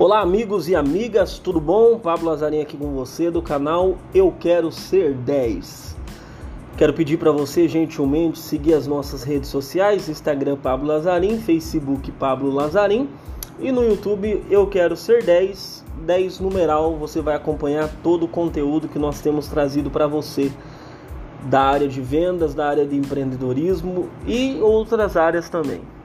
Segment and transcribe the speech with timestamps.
[0.00, 1.98] Olá, amigos e amigas, tudo bom?
[1.98, 5.96] Pablo Lazarinho aqui com você do canal Eu Quero Ser 10.
[6.76, 12.48] Quero pedir para você gentilmente seguir as nossas redes sociais: Instagram Pablo Lazarim, Facebook Pablo
[12.48, 13.08] Lazarim
[13.58, 16.94] e no YouTube Eu Quero Ser 10, 10 numeral.
[16.94, 20.52] Você vai acompanhar todo o conteúdo que nós temos trazido para você
[21.50, 25.97] da área de vendas, da área de empreendedorismo e outras áreas também.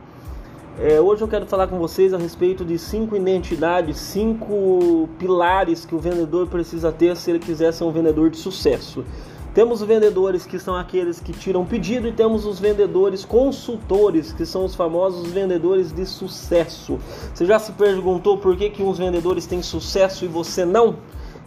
[0.79, 5.93] É, hoje eu quero falar com vocês a respeito de cinco identidades, cinco pilares que
[5.93, 9.05] o vendedor precisa ter se ele quiser ser um vendedor de sucesso.
[9.53, 14.65] Temos vendedores que são aqueles que tiram pedido e temos os vendedores consultores, que são
[14.65, 16.97] os famosos vendedores de sucesso.
[17.31, 20.95] Você já se perguntou por que, que uns vendedores têm sucesso e você não?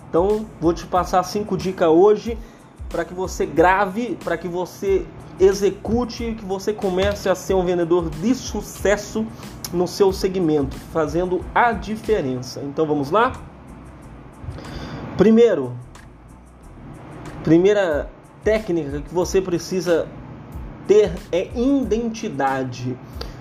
[0.09, 2.39] Então, vou te passar cinco dicas hoje
[2.89, 5.05] para que você grave, para que você
[5.39, 9.27] execute, que você comece a ser um vendedor de sucesso
[9.73, 12.61] no seu segmento, fazendo a diferença.
[12.63, 13.33] Então vamos lá?
[15.17, 15.73] Primeiro,
[17.43, 18.11] primeira
[18.45, 20.07] técnica que você precisa
[20.87, 22.97] ter é identidade.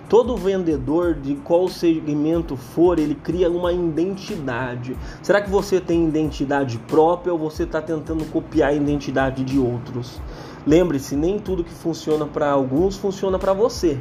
[0.08, 4.96] Todo vendedor, de qual segmento for, ele cria uma identidade.
[5.22, 10.22] Será que você tem identidade própria ou você está tentando copiar a identidade de outros?
[10.66, 14.00] Lembre-se, nem tudo que funciona para alguns funciona para você.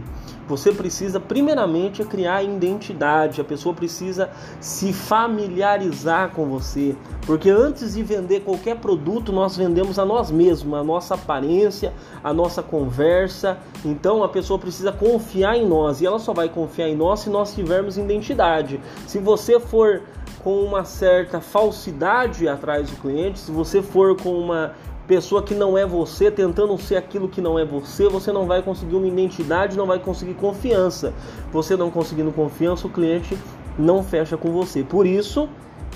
[0.49, 3.41] Você precisa, primeiramente, criar identidade.
[3.41, 6.95] A pessoa precisa se familiarizar com você,
[7.27, 12.33] porque antes de vender qualquer produto, nós vendemos a nós mesmos, a nossa aparência, a
[12.33, 13.59] nossa conversa.
[13.85, 17.31] Então, a pessoa precisa confiar em nós e ela só vai confiar em nós se
[17.31, 18.81] nós tivermos identidade.
[19.07, 20.03] Se você for
[20.43, 24.75] com uma certa falsidade atrás do cliente, se você for com uma
[25.07, 28.63] pessoa que não é você, tentando ser aquilo que não é você, você não vai
[28.63, 31.13] conseguir uma identidade, não vai conseguir confiança.
[31.53, 33.37] Você não conseguindo confiança, o cliente
[33.79, 34.83] não fecha com você.
[34.83, 35.49] Por isso,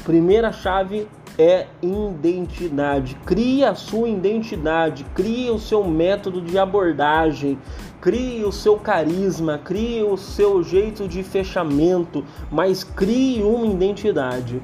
[0.05, 1.09] primeira chave
[1.39, 3.17] é identidade.
[3.25, 7.57] Crie a sua identidade, crie o seu método de abordagem,
[8.01, 14.61] crie o seu carisma, crie o seu jeito de fechamento, mas crie uma identidade.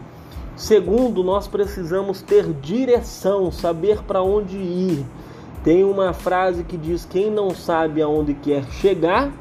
[0.56, 5.04] Segundo, nós precisamos ter direção, saber para onde ir.
[5.64, 9.32] Tem uma frase que diz: quem não sabe aonde quer chegar,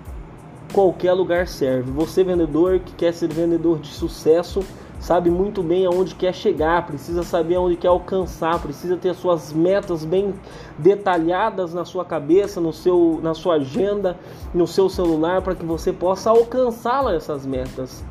[0.73, 1.91] qualquer lugar serve.
[1.91, 4.63] Você, vendedor que quer ser vendedor de sucesso,
[4.99, 10.03] sabe muito bem aonde quer chegar, precisa saber aonde quer alcançar, precisa ter suas metas
[10.03, 10.33] bem
[10.79, 14.17] detalhadas na sua cabeça, no seu, na sua agenda,
[14.51, 18.03] no seu celular, para que você possa alcançá-las essas metas.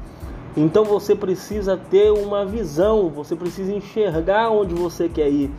[0.57, 5.51] Então você precisa ter uma visão, você precisa enxergar onde você quer ir.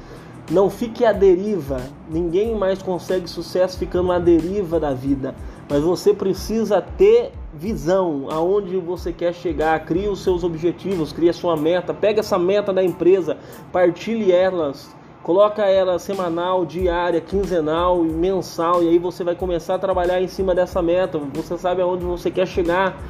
[0.51, 1.81] Não fique à deriva.
[2.09, 5.33] Ninguém mais consegue sucesso ficando à deriva da vida.
[5.69, 9.85] Mas você precisa ter visão aonde você quer chegar.
[9.85, 11.93] Crie os seus objetivos, crie a sua meta.
[11.93, 13.37] Pega essa meta da empresa,
[13.71, 14.93] partilhe elas.
[15.23, 18.83] Coloca ela semanal, diária, quinzenal e mensal.
[18.83, 21.17] E aí você vai começar a trabalhar em cima dessa meta.
[21.33, 23.01] Você sabe aonde você quer chegar.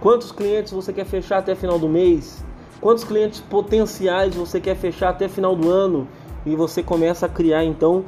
[0.00, 2.44] Quantos clientes você quer fechar até final do mês?
[2.80, 6.06] Quantos clientes potenciais você quer fechar até final do ano?
[6.46, 8.04] E você começa a criar então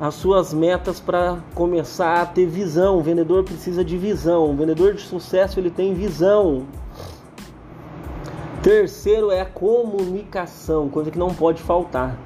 [0.00, 2.98] as suas metas para começar a ter visão.
[2.98, 4.50] O vendedor precisa de visão.
[4.50, 6.66] O vendedor de sucesso ele tem visão.
[8.60, 12.18] Terceiro é a comunicação, coisa que não pode faltar.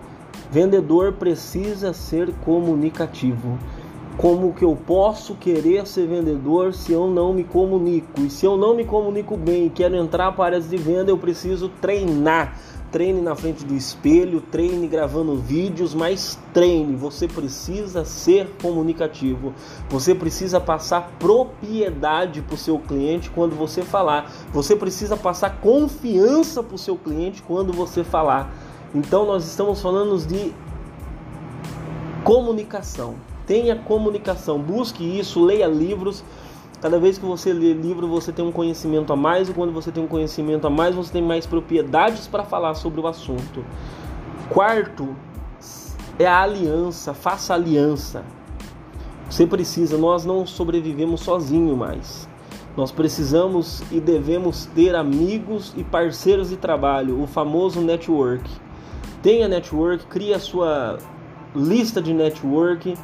[0.50, 3.58] Vendedor precisa ser comunicativo.
[4.16, 8.20] Como que eu posso querer ser vendedor se eu não me comunico?
[8.20, 11.18] E se eu não me comunico bem e quero entrar para áreas de venda, eu
[11.18, 12.56] preciso treinar.
[12.92, 16.94] Treine na frente do espelho, treine gravando vídeos, mas treine.
[16.94, 19.52] Você precisa ser comunicativo.
[19.90, 24.30] Você precisa passar propriedade para o seu cliente quando você falar.
[24.52, 28.54] Você precisa passar confiança para o seu cliente quando você falar.
[28.94, 30.54] Então nós estamos falando de
[32.22, 33.33] comunicação.
[33.46, 36.24] Tenha comunicação, busque isso, leia livros.
[36.80, 39.90] Cada vez que você lê livro, você tem um conhecimento a mais, e quando você
[39.90, 43.64] tem um conhecimento a mais, você tem mais propriedades para falar sobre o assunto.
[44.50, 45.14] Quarto
[46.18, 48.24] é a aliança, faça aliança.
[49.28, 52.28] Você precisa, nós não sobrevivemos sozinho mais.
[52.76, 58.48] Nós precisamos e devemos ter amigos e parceiros de trabalho, o famoso network.
[59.22, 60.98] Tenha network, crie a sua
[61.54, 62.94] lista de network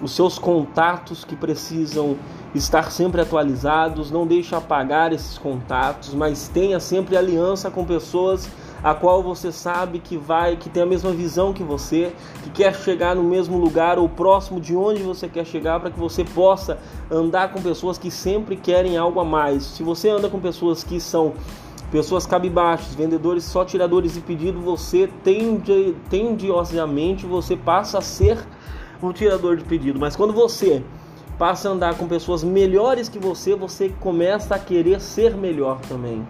[0.00, 2.16] os seus contatos que precisam
[2.54, 8.48] estar sempre atualizados, não deixe apagar esses contatos, mas tenha sempre aliança com pessoas
[8.82, 12.12] a qual você sabe que vai, que tem a mesma visão que você,
[12.42, 15.98] que quer chegar no mesmo lugar ou próximo de onde você quer chegar para que
[15.98, 16.78] você possa
[17.10, 19.62] andar com pessoas que sempre querem algo a mais.
[19.62, 21.34] Se você anda com pessoas que são
[21.90, 28.38] pessoas cabibachos, vendedores só tiradores de pedido, você tende, tendiosamente você passa a ser
[29.08, 29.98] um tirador de pedido.
[29.98, 30.82] Mas quando você
[31.38, 36.22] passa a andar com pessoas melhores que você, você começa a querer ser melhor também.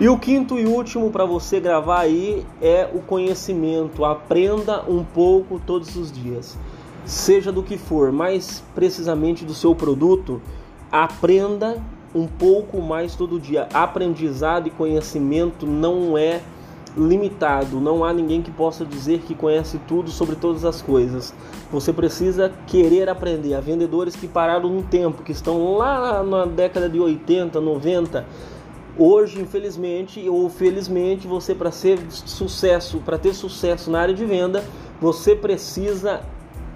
[0.00, 4.04] E o quinto e último para você gravar aí é o conhecimento.
[4.04, 6.58] Aprenda um pouco todos os dias.
[7.04, 10.42] Seja do que for, mais precisamente do seu produto,
[10.90, 11.80] aprenda
[12.12, 13.68] um pouco mais todo dia.
[13.72, 16.40] Aprendizado e conhecimento não é
[16.96, 21.34] limitado, não há ninguém que possa dizer que conhece tudo sobre todas as coisas.
[21.70, 23.54] Você precisa querer aprender.
[23.54, 28.26] Há vendedores que pararam um tempo, que estão lá na década de 80, 90.
[28.98, 34.62] Hoje, infelizmente ou felizmente, você para ser sucesso, para ter sucesso na área de venda,
[35.00, 36.20] você precisa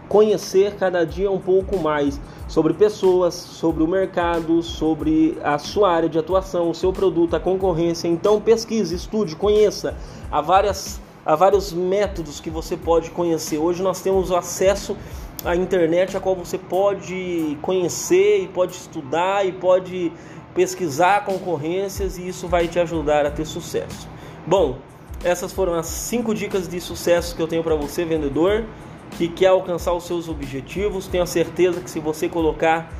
[0.08, 6.08] conhecer cada dia um pouco mais sobre pessoas, sobre o mercado, sobre a sua área
[6.08, 8.08] de atuação, o seu produto, a concorrência.
[8.08, 9.96] Então pesquise, estude, conheça.
[10.30, 13.58] Há, várias, há vários métodos que você pode conhecer.
[13.58, 14.96] Hoje nós temos acesso
[15.44, 20.12] à internet a qual você pode conhecer e pode estudar e pode
[20.54, 24.08] pesquisar concorrências e isso vai te ajudar a ter sucesso.
[24.46, 24.78] Bom,
[25.24, 28.64] essas foram as cinco dicas de sucesso que eu tenho para você, vendedor
[29.16, 32.92] que quer alcançar os seus objetivos, tenha certeza que se você colocar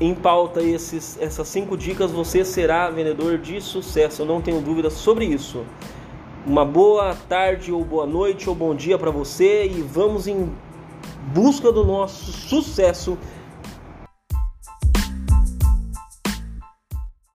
[0.00, 4.22] em pauta esses, essas cinco dicas, você será vendedor de sucesso.
[4.22, 5.64] Eu não tenho dúvida sobre isso.
[6.46, 10.50] Uma boa tarde, ou boa noite, ou bom dia para você e vamos em
[11.32, 13.16] busca do nosso sucesso